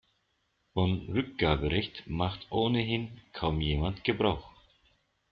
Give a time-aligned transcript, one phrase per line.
[0.73, 4.49] Vom Rückgaberecht macht ohnehin kaum jemand Gebrauch.